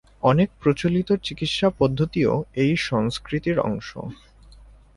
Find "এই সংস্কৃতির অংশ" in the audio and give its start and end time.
2.55-3.89